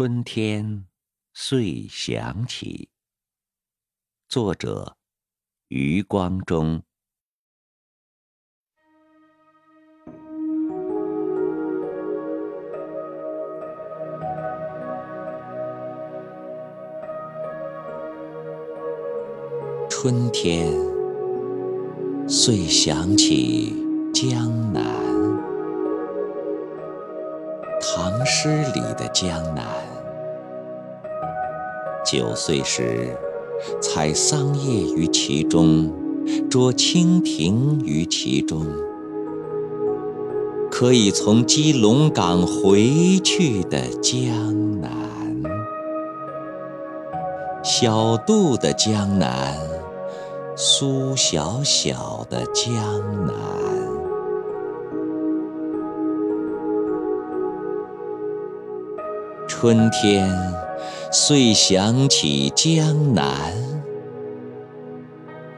[0.00, 0.86] 春天
[1.32, 2.90] 遂响起。
[4.28, 4.96] 作者：
[5.66, 6.84] 余光中。
[19.90, 20.72] 春天
[22.28, 23.74] 遂响起
[24.14, 24.84] 江南，
[27.80, 29.64] 唐诗里的江南。
[32.04, 33.16] 九岁时，
[33.80, 35.92] 采桑叶于其中，
[36.50, 38.66] 捉蜻蜓于其中。
[40.70, 44.90] 可以从基隆港回去的江南，
[47.62, 49.56] 小杜的江南。
[50.60, 52.74] 苏小小的江
[53.24, 53.32] 南，
[59.60, 60.54] 春天
[61.10, 63.52] 遂想起江南，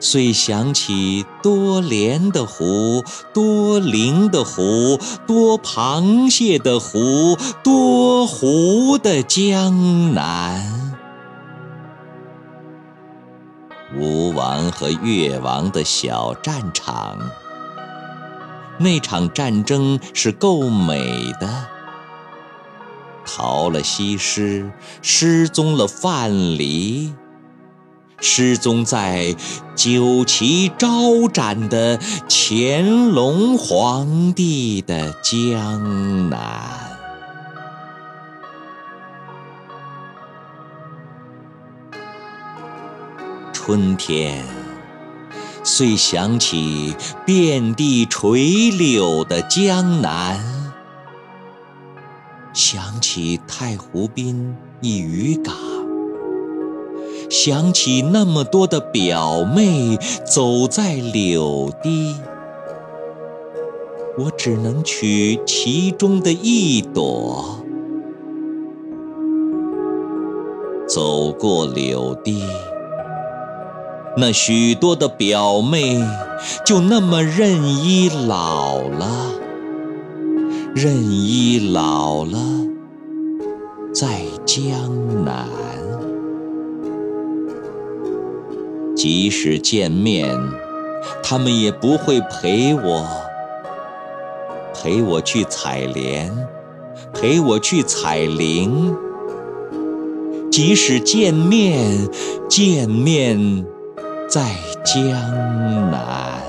[0.00, 10.96] 遂想起多莲的湖，多灵的湖，多螃蟹的湖，多湖的江南。
[13.96, 17.16] 吴王和越王的小战场，
[18.80, 21.73] 那场战争是够美的。
[23.24, 24.70] 逃了西施，
[25.02, 27.12] 失踪了范蠡，
[28.20, 29.34] 失踪在
[29.74, 36.90] 酒旗招展的乾隆皇帝的江南。
[43.52, 44.44] 春天，
[45.62, 50.38] 遂想起遍地垂柳的江南，
[52.54, 55.52] 想起太湖滨一渔港，
[57.28, 62.14] 想起那么多的表妹走在柳堤，
[64.16, 67.58] 我只能取其中的一朵，
[70.86, 72.44] 走过柳堤。
[74.16, 75.98] 那许多的表妹，
[76.64, 79.32] 就那么任依老了，
[80.74, 82.36] 任依老了，
[83.94, 85.46] 在江南。
[88.96, 90.36] 即使见面，
[91.22, 93.06] 他们也不会陪我，
[94.74, 96.36] 陪我去采莲，
[97.12, 98.92] 陪我去采菱。
[100.50, 102.08] 即使见面，
[102.48, 103.64] 见面。
[104.26, 105.04] 在江
[105.92, 106.42] 南，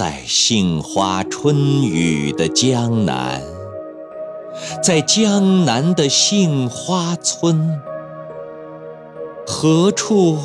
[0.00, 3.42] 在杏花春雨的江南，
[4.82, 7.78] 在江南的杏花村，
[9.46, 10.38] 何处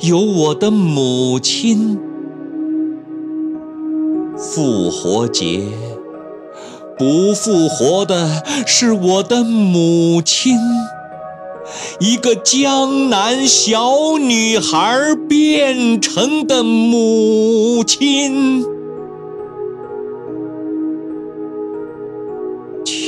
[0.00, 2.00] 有我的母亲？
[4.38, 5.60] 复活节。
[6.96, 10.56] 不复活的是我的母亲，
[12.00, 18.64] 一个江南小女孩变成的母亲。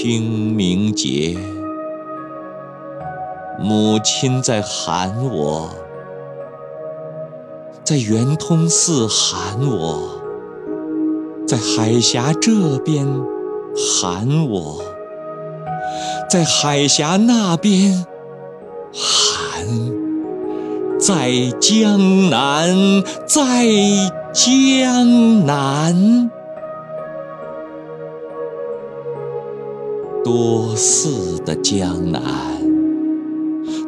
[0.04, 0.20] 清
[0.52, 1.34] 明节，
[3.58, 5.70] 母亲在喊我，
[7.82, 10.20] 在圆通寺喊我，
[11.48, 13.08] 在海峡这边。
[13.74, 14.82] 喊我，
[16.28, 18.04] 在海峡那边
[18.92, 19.66] 喊，
[21.00, 23.66] 在江南，在
[24.34, 26.30] 江南，
[30.24, 32.22] 多寺的江南，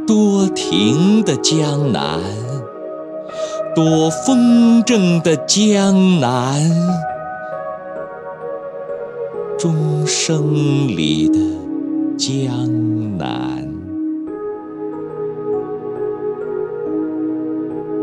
[0.07, 2.21] 多亭的江南，
[3.75, 6.71] 多风筝的江南。
[9.59, 11.39] 钟声里的
[12.19, 13.67] 江南，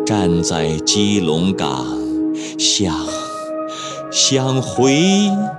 [0.04, 1.86] 站在基隆港，
[2.58, 2.92] 想
[4.12, 4.96] 想回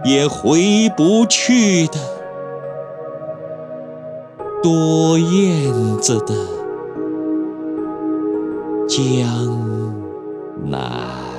[0.04, 1.92] 也回不去的
[4.64, 6.34] 多燕子的
[8.88, 8.98] 江
[10.64, 11.33] 南。